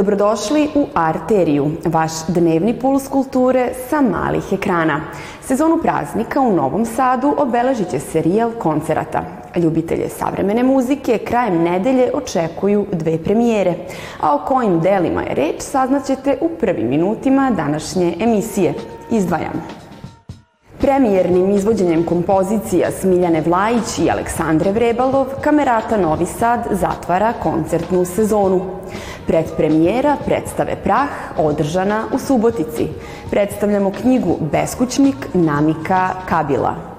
[0.00, 5.00] Dobrodošli u Arteriju, vaš dnevni puls kulture sa malih ekrana.
[5.42, 9.22] Sezonu praznika u Novom Sadu obeležit će serijal koncerata.
[9.56, 13.74] Ljubitelje savremene muzike krajem nedelje očekuju dve premijere,
[14.20, 18.74] a o kojim delima je reč saznaćete u prvim minutima današnje emisije.
[19.10, 19.80] Izdvajam.
[20.80, 28.60] Premijernim izvođenjem kompozicija Smiljane Vlajić i Aleksandre Vrebalov, Kamerata Novi Sad zatvara koncertnu sezonu.
[29.30, 32.88] Predpremijera predstave Prah održana u Subotici.
[33.30, 36.89] Predstavljamo knjigu Beskućnik Namika Kabila.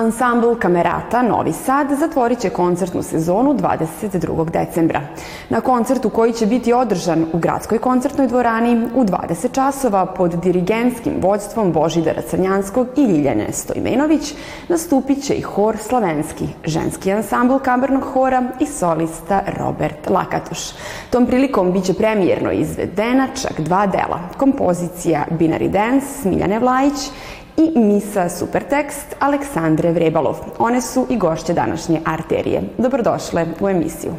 [0.00, 4.50] Ansambl Kamerata Novi Sad zatvorit će koncertnu sezonu 22.
[4.50, 5.00] decembra.
[5.48, 11.12] Na koncertu koji će biti održan u Gradskoj koncertnoj dvorani u 20 časova pod dirigenskim
[11.20, 14.34] vođstvom Božidara Crnjanskog i Ljiljane Stojmenović
[14.68, 20.58] nastupit će i hor Slavenski, ženski ansambl kamernog hora i solista Robert Lakatuš.
[21.10, 27.10] Tom prilikom biće premijerno izvedena čak dva dela, kompozicija Binary Dance Smiljane Vlajić
[27.60, 30.36] i Misa Supertekst Aleksandre Vrebalov.
[30.58, 32.62] One su i gošće današnje arterije.
[32.78, 34.12] Dobrodošle u emisiju.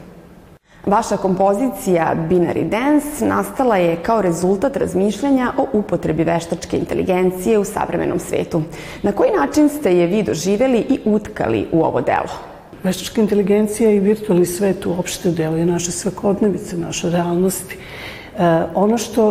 [0.86, 8.20] Vaša kompozicija Binary Dance nastala je kao rezultat razmišljanja o upotrebi veštačke inteligencije u savremenom
[8.20, 8.62] svetu.
[9.04, 12.34] Na koji način ste je vi doživeli i utkali u ovo delo?
[12.84, 17.78] Veštačka inteligencija i virtualni svet uopšte deluje naše svakodnevice, naše realnosti.
[18.38, 19.24] E, ono što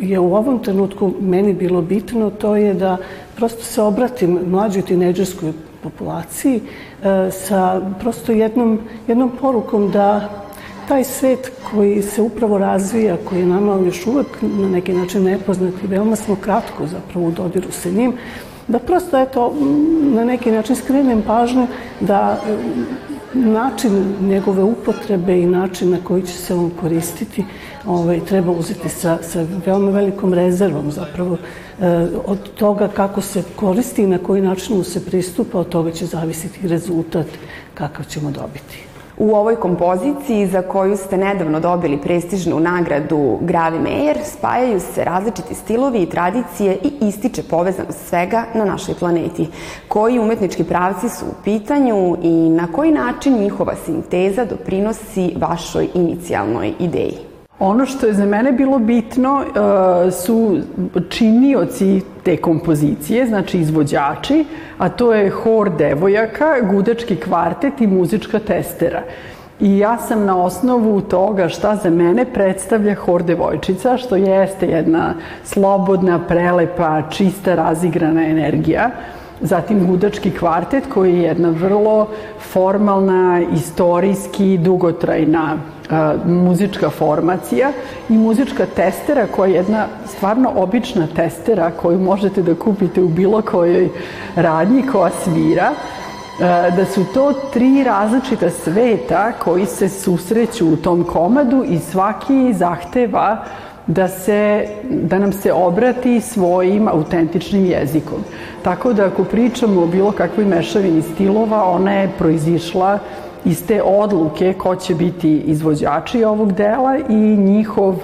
[0.00, 2.96] e, je u ovom trenutku meni bilo bitno, to je da
[3.36, 10.28] prosto se obratim mlađoj tineđerskoj populaciji e, sa prosto jednom, jednom porukom da
[10.88, 15.74] taj svet koji se upravo razvija, koji je nama još uvek na neki način nepoznat
[15.84, 18.12] i veoma smo kratko zapravo u dodiru sa njim,
[18.68, 19.54] da prosto eto
[20.14, 21.66] na neki način skrenem pažnju
[22.00, 22.40] da
[23.34, 27.44] način njegove upotrebe i način na koji će se on koristiti
[27.86, 31.36] ovaj, treba uzeti sa, sa veoma velikom rezervom zapravo
[31.80, 31.86] e,
[32.26, 36.06] od toga kako se koristi i na koji način mu se pristupa, od toga će
[36.06, 37.26] zavisiti rezultat
[37.74, 38.93] kakav ćemo dobiti.
[39.18, 45.54] U ovoj kompoziciji za koju ste nedavno dobili prestižnu nagradu Gravi Mejer spajaju se različiti
[45.54, 49.48] stilovi i tradicije i ističe povezanost svega na našoj planeti.
[49.88, 56.72] Koji umetnički pravci su u pitanju i na koji način njihova sinteza doprinosi vašoj inicijalnoj
[56.78, 57.33] ideji?
[57.58, 60.58] Ono što je za mene bilo bitno uh, su
[61.08, 64.44] činioci te kompozicije, znači izvođači,
[64.78, 69.02] a to je hor devojaka, gudački kvartet i muzička testera.
[69.60, 75.14] I ja sam na osnovu toga šta za mene predstavlja hor devojčica, što jeste jedna
[75.44, 78.90] slobodna, prelepa, čista, razigrana energija,
[79.44, 82.08] zatim gudački kvartet koji je jedna vrlo
[82.52, 85.56] formalna, istorijski, dugotrajna
[86.26, 87.72] muzička formacija
[88.08, 93.42] i muzička testera koja je jedna stvarno obična testera koju možete da kupite u bilo
[93.42, 93.88] kojoj
[94.36, 95.72] radnji koja svira
[96.76, 103.44] da su to tri različita sveta koji se susreću u tom komadu i svaki zahteva
[103.86, 108.18] da, se, da nam se obrati svojim autentičnim jezikom.
[108.62, 112.98] Tako da ako pričamo o bilo kakvoj mešavini stilova, ona je proizišla
[113.44, 117.94] iz te odluke ko će biti izvođači ovog dela i njihov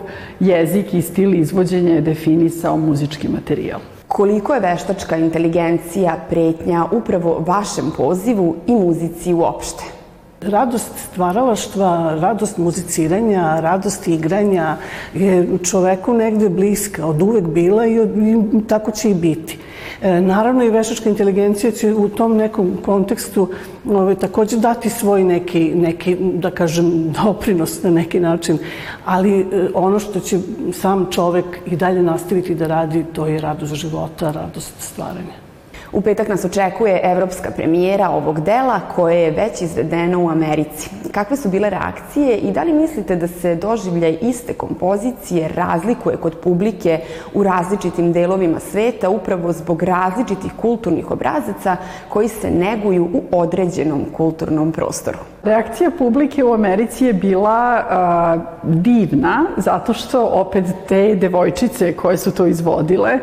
[0.41, 3.81] jezik i stil izvođenja je definisao muzički materijal.
[4.09, 10.00] Koliko je veštačka inteligencija pretnja upravo vašem pozivu i muzici uopšte?
[10.41, 14.77] Radost stvaralaštva, radost muziciranja, radost igranja
[15.15, 19.59] je čoveku negde bliska, od uvek bila i, od, i tako će i biti.
[20.03, 23.49] E, naravno i veštačka inteligencija će u tom nekom kontekstu
[23.89, 28.59] ovaj, takođe dati svoj neki, neki, da kažem, doprinos na neki način,
[29.05, 30.39] ali e, ono što će
[30.73, 35.50] sam čovek i dalje nastaviti da radi, to je radost života, radost stvaranja.
[35.93, 40.91] U petak nas očekuje evropska premijera ovog dela koje je već izvedeno u Americi.
[41.13, 46.39] Kakve su bile reakcije i da li mislite da se doživljaj iste kompozicije razlikuje kod
[46.39, 47.01] publike
[47.35, 51.77] u različitim delovima sveta upravo zbog različitih kulturnih obrazaca
[52.09, 55.19] koji se neguju u određenom kulturnom prostoru?
[55.43, 62.31] Reakcija publike u Americi je bila a, divna zato što opet te devojčice koje su
[62.35, 63.19] to izvodile,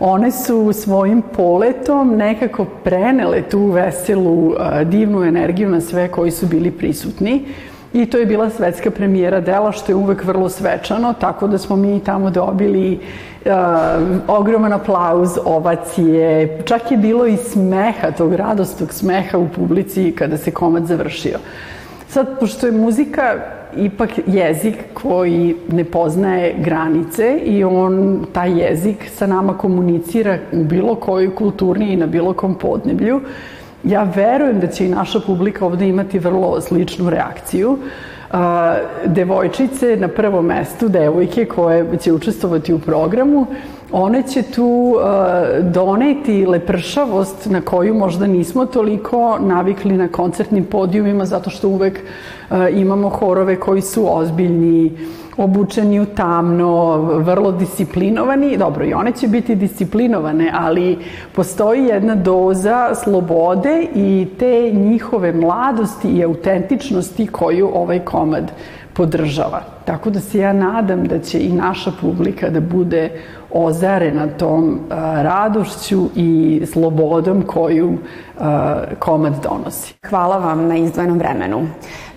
[0.00, 6.46] one su svojim poletom nekako prenele tu veselu, a, divnu energiju na sve koji su
[6.46, 7.44] bili prisutni
[7.92, 11.76] I to je bila svetska premijera dela, što je uvek vrlo svečano, tako da smo
[11.76, 12.98] mi tamo dobili
[13.44, 13.52] uh,
[14.28, 20.50] ogroman aplauz, ovacije, čak je bilo i smeha, tog radostog smeha u publici kada se
[20.50, 21.38] komad završio.
[22.08, 23.40] Sad, pošto je muzika
[23.76, 30.94] ipak jezik koji ne poznaje granice i on, taj jezik sa nama komunicira u bilo
[30.94, 33.20] kojoj kulturni i na bilo kom podneblju,
[33.84, 37.70] ja verujem da će i naša publika ovde imati vrlo sličnu reakciju.
[37.70, 37.78] Uh,
[39.06, 43.46] devojčice na prvom mestu, devojke koje će učestvovati u programu,
[43.92, 45.02] one će tu uh,
[45.72, 52.00] doneti lepršavost na koju možda nismo toliko navikli na koncertnim podijumima zato što uvek
[52.50, 54.92] uh, imamo horove koji su ozbiljni,
[55.36, 58.56] obučeni u tamno, vrlo disciplinovani.
[58.56, 60.98] Dobro, i one će biti disciplinovane, ali
[61.32, 68.52] postoji jedna doza slobode i te njihove mladosti i autentičnosti koju ovaj komad
[68.92, 69.62] podržava.
[69.84, 73.10] Tako da se ja nadam da će i naša publika da bude
[73.54, 74.80] ozarena tom
[75.22, 77.98] radošću i slobodom koju
[78.98, 79.94] komad donosi.
[80.08, 81.66] Hvala vam na izdvojenom vremenu.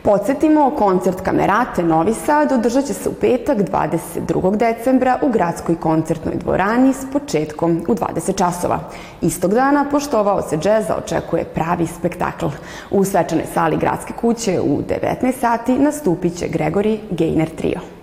[0.01, 4.57] Podsjetimo, koncert Kamerate Novi Sad održat će se u petak 22.
[4.57, 8.79] decembra u gradskoj koncertnoj dvorani s početkom u 20 časova.
[9.21, 12.45] Istog dana poštovao se džeza očekuje pravi spektakl.
[12.91, 17.94] U svečanoj sali gradske kuće u 19 sati nastupit će Gregori Gainer Trio.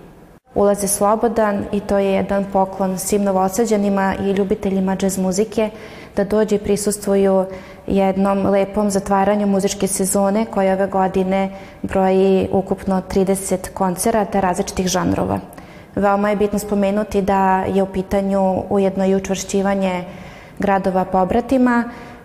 [0.54, 5.70] Ulaz je slobodan i to je jedan poklon svim novosađanima i ljubiteljima džez muzike
[6.16, 7.44] da dođe i prisustvuju
[7.86, 11.50] jednom lepom zatvaranju muzičke sezone koja ove godine
[11.82, 15.40] broji ukupno 30 koncerata različitih žanrova.
[15.94, 20.04] Veoma je bitno spomenuti da je u pitanju ujedno i učvršćivanje
[20.58, 21.84] gradova pobratima.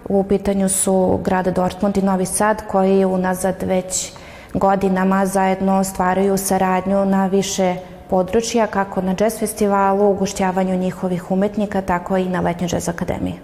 [0.09, 4.12] U pitanju su grada Dortmund i Novi Sad koji unazad već
[4.53, 7.75] godinama zajedno stvaraju saradnju na više
[8.09, 13.39] područja, kako na jazz festivalu, ugošćavanju njihovih umetnika, tako i na letnjoj jazz akademiji.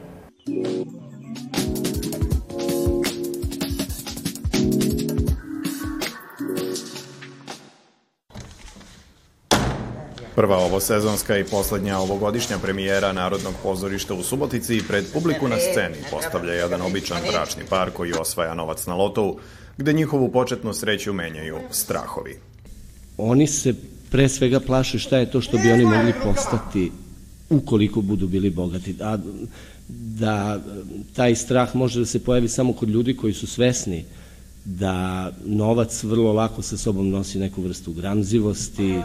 [10.36, 16.54] Prva ovosezonska i poslednja ovogodišnja premijera Narodnog pozorišta u Subotici pred publiku na sceni postavlja
[16.54, 19.40] jedan običan bračni par koji osvaja novac na lotovu,
[19.78, 22.40] gde njihovu početnu sreću menjaju strahovi.
[23.18, 23.74] Oni se
[24.14, 26.92] pre svega plaše šta je to što bi oni mogli postati
[27.50, 28.96] ukoliko budu bili bogati.
[29.02, 29.18] A
[29.90, 30.62] da
[31.14, 34.04] taj strah može da se pojavi samo kod ljudi koji su svesni
[34.66, 39.02] da novac vrlo lako sa sobom nosi neku vrstu gramzivosti.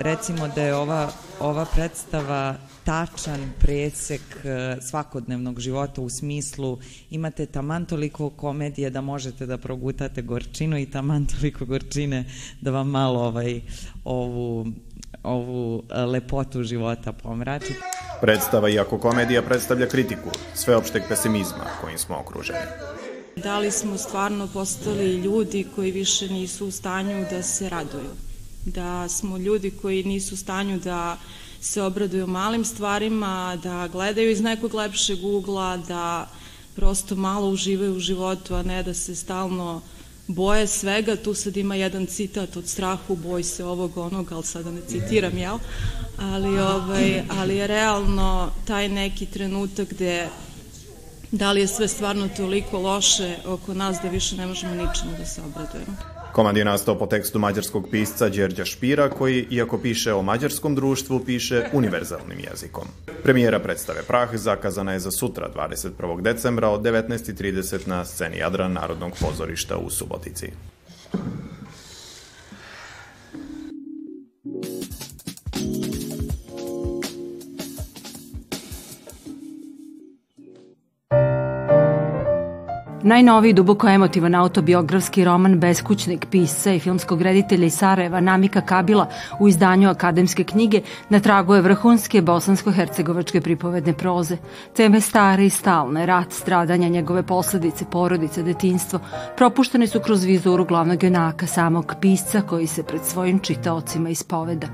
[0.00, 2.54] Recimo da je ova, ova predstava
[2.84, 6.78] tačan presek e, svakodnevnog života u smislu
[7.10, 12.24] imate taman toliko komedije da možete da progutate gorčinu i taman toliko gorčine
[12.60, 13.60] da vam malo ovaj,
[14.04, 14.66] ovu,
[15.22, 17.74] ovu e, lepotu života pomrači.
[18.20, 22.66] Predstava, iako komedija predstavlja kritiku sveopšteg pesimizma kojim smo okruženi.
[23.36, 28.29] Da li smo stvarno postali ljudi koji više nisu u stanju da se raduju?
[28.64, 31.18] Da smo ljudi koji nisu u stanju da
[31.60, 36.30] se obraduju malim stvarima, da gledaju iz nekog lepšeg ugla, da
[36.76, 39.82] prosto malo uživaju u životu, a ne da se stalno
[40.26, 41.16] boje svega.
[41.16, 45.38] Tu sad ima jedan citat od strahu, boj se ovog, onog, ali sada ne citiram,
[45.38, 45.58] jel?
[46.18, 50.28] Ali, ovaj, ali je realno taj neki trenutak gde
[51.32, 55.26] da li je sve stvarno toliko loše oko nas da više ne možemo ničemu da
[55.26, 56.19] se obradujemo.
[56.32, 61.20] Komad je nastao po tekstu mađarskog pisca Đerđa Špira, koji, iako piše o mađarskom društvu,
[61.26, 62.84] piše univerzalnim jezikom.
[63.22, 66.20] Premijera predstave Prah zakazana je za sutra, 21.
[66.22, 70.52] decembra od 19.30 na sceni Jadran Narodnog pozorišta u Subotici.
[83.02, 89.48] Najnoviji duboko emotivan autobiografski roman Beskućnik pisca i filmskog reditelja iz Sarajeva Namika Kabila u
[89.48, 94.36] izdanju akademske knjige na tragu je vrhunske bosansko-hercegovačke pripovedne proze.
[94.76, 99.00] Teme stare i stalne, rat, stradanja, njegove posledice, porodice, detinstvo,
[99.36, 104.66] propuštene su kroz vizuru glavnog junaka, samog pisca koji se pred svojim čitaocima ispoveda.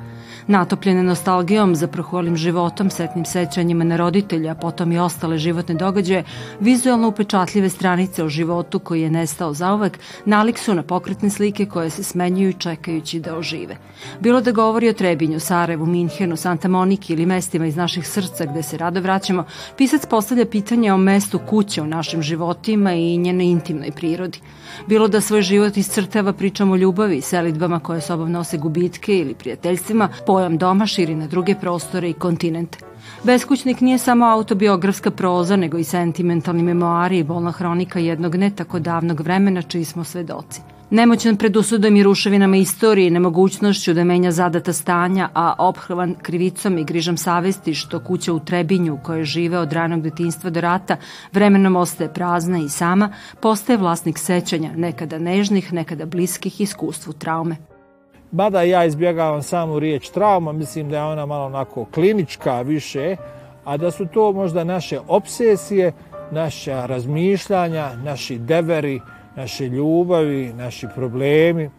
[0.46, 6.24] Natopljene nostalgijom za proholim životom, setnim sećanjima na roditelja, potom i ostale životne događaje,
[6.60, 11.66] vizualno upečatljive stranice pričalice o životu koji je nestao zauvek, nalik su na pokretne slike
[11.66, 13.76] koje se smenjuju čekajući da ožive.
[14.20, 18.62] Bilo da govori o Trebinju, Sarajevu, Minhenu, Santa Moniki ili mestima iz naših srca gde
[18.62, 19.44] se rado vraćamo,
[19.76, 24.40] pisac postavlja pitanje o mestu kuće u našim životima i njenoj intimnoj prirodi.
[24.86, 30.08] Bilo da svoj život iscrtava pričam o ljubavi, selitbama koje sobom nose gubitke ili prijateljstvima,
[30.26, 32.78] pojam doma širi na druge prostore i kontinente.
[33.24, 38.78] Beskućnik nije samo autobiografska proza, nego i sentimentalni memoari i bolna hronika jednog ne tako
[38.78, 40.60] davnog vremena čiji smo svedoci.
[40.90, 46.84] Nemoćan pred usudom i ruševinama istorije nemogućnošću da menja zadata stanja, a ophrvan krivicom i
[46.84, 50.96] grižom savesti što kuća u Trebinju u kojoj žive od ranog detinstva do rata
[51.32, 57.56] vremenom ostaje prazna i sama, postaje vlasnik sećanja, nekada nežnih, nekada bliskih iskustvu traume.
[58.36, 63.16] Mada ja izbjegavam samu riječ trauma, mislim da je ona malo onako klinička više,
[63.64, 65.92] a da su to možda naše obsesije,
[66.30, 69.00] naša razmišljanja, naši deveri,
[69.36, 71.70] naše ljubavi, naši problemi,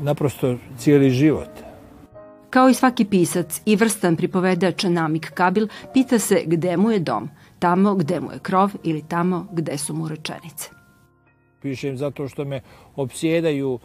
[0.00, 1.50] naprosto cijeli život.
[2.50, 7.28] Kao i svaki pisac i vrstan pripovedač Namik Kabil pita se gde mu je dom,
[7.58, 10.70] tamo gde mu je krov ili tamo gde su mu rečenice.
[11.62, 12.60] Pišem zato što me
[12.96, 13.80] obsjedaju uh,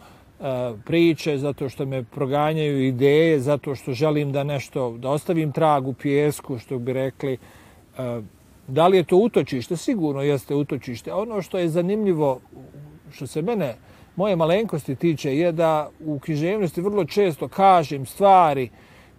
[0.84, 5.92] priče, zato što me proganjaju ideje, zato što želim da nešto, da ostavim trag u
[5.92, 7.38] pjesku, što bi rekli.
[8.68, 9.76] Da li je to utočište?
[9.76, 11.12] Sigurno jeste utočište.
[11.12, 12.40] Ono što je zanimljivo,
[13.12, 13.74] što se mene,
[14.16, 18.70] moje malenkosti tiče, je da u književnosti vrlo često kažem stvari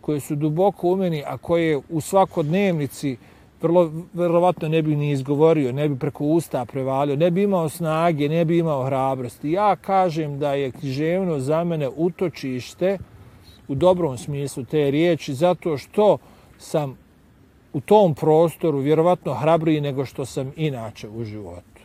[0.01, 3.32] koje su duboko u meni, a koje u svakodnevnici uh,
[3.63, 8.29] vrlo verovatno ne bi ni izgovorio, ne bi preko usta prevalio, ne bi imao snage,
[8.29, 9.51] ne bi imao hrabrosti.
[9.51, 12.97] Ja kažem da je književno za mene utočište
[13.67, 16.17] u dobrom smislu te riječi, zato što
[16.57, 16.97] sam
[17.73, 21.81] u tom prostoru vjerovatno hrabriji nego što sam inače u životu.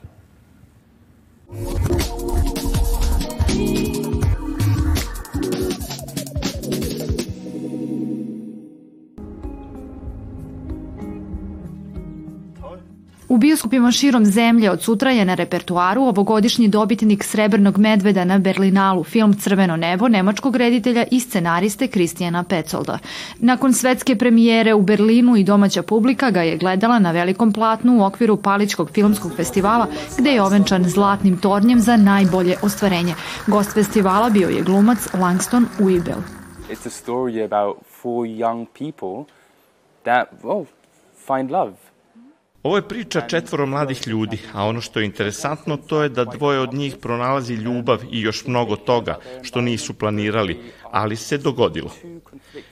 [13.29, 19.05] U bioskopima širom zemlje od sutra je na repertuaru ovogodišnji dobitnik Srebrnog medveda na Berlinalu,
[19.05, 22.99] film Crveno nebo nemačkog reditelja i scenariste Kristijana Pecolda.
[23.39, 28.05] Nakon svetske premijere u Berlinu i domaća publika ga je gledala na velikom platnu u
[28.05, 29.87] okviru Paličkog filmskog festivala
[30.19, 33.15] gde je ovenčan zlatnim tornjem za najbolje ostvarenje.
[33.47, 36.23] Gost festivala bio je glumac Langston Uibel.
[36.71, 39.35] It's a story about four young people
[40.05, 40.67] that, oh,
[41.27, 41.88] find love
[42.69, 46.61] Ovo je priča četvoro mladih ljudi, a ono što je interesantno to je da dvoje
[46.61, 50.59] od njih pronalazi ljubav i još mnogo toga što nisu planirali,
[50.93, 51.91] ali se dogodilo.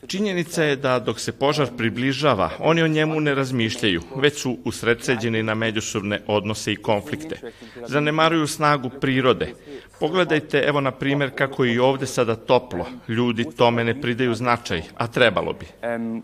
[0.06, 5.42] Činjenica je da dok se požar približava, oni o njemu ne razmišljaju, već su usredseđeni
[5.42, 7.52] na međusobne odnose i konflikte.
[7.86, 9.54] Zanemaruju snagu prirode.
[10.00, 12.86] Pogledajte, evo na primer, kako je i ovde sada toplo.
[13.08, 15.66] Ljudi tome ne pridaju značaj, a trebalo bi.
[15.96, 16.22] Um.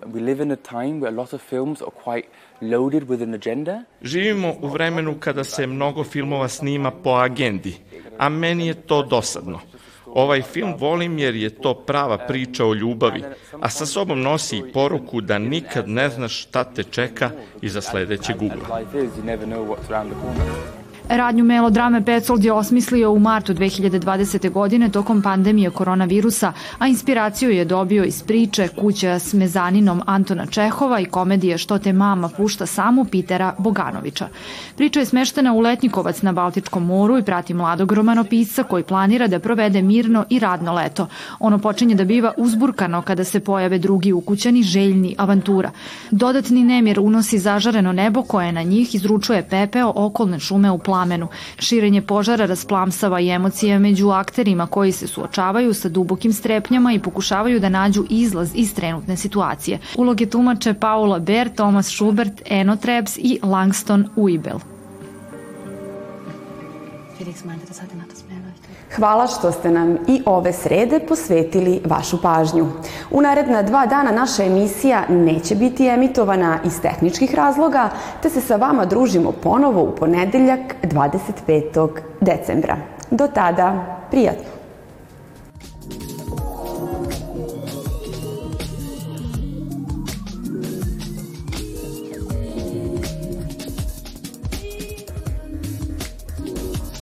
[4.03, 7.75] Živimo u vremenu kada se mnogo filmova snima po agendi,
[8.19, 9.61] a meni je to dosadno.
[10.15, 13.25] Ovaj film volim jer je to prava priča o ljubavi,
[13.61, 17.31] a sa sobom nosi i poruku da nikad ne znaš šta te čeka
[17.63, 18.81] iza sledećeg ugla.
[21.09, 24.51] Radnju melodrame Petzold je osmislio u martu 2020.
[24.51, 31.01] godine tokom pandemije koronavirusa, a inspiraciju je dobio iz priče Kuća s mezaninom Antona Čehova
[31.01, 34.29] i komedije Što te mama pušta samu Pitera Boganovića.
[34.77, 39.39] Priča je smeštena u Letnikovac na Baltičkom moru i prati mladog romanopisca koji planira da
[39.39, 41.09] provede mirno i radno leto.
[41.39, 45.71] Ono počinje da biva uzburkano kada se pojave drugi ukućani željni avantura.
[46.11, 51.29] Dodatni nemir unosi zažareno nebo koje na njih izručuje pepeo okolne šume u planu plamenu.
[51.59, 57.61] Širenje požara rasplamsava i emocije među akterima koji se suočavaju sa dubokim strepnjama i pokušavaju
[57.61, 59.79] da nađu izlaz iz trenutne situacije.
[59.97, 64.59] Uloge tumače Paula Ber, Thomas Schubert, Eno Trebs i Langston Uibel.
[67.19, 67.97] Felix meinte, das hatte
[68.97, 72.67] Hvala što ste nam i ove srede posvetili vašu pažnju.
[73.11, 77.89] U naredna dva dana naša emisija neće biti emitovana iz tehničkih razloga,
[78.23, 81.89] te se sa vama družimo ponovo u ponedeljak 25.
[82.21, 82.77] decembra.
[83.11, 84.62] Do tada, prijatno!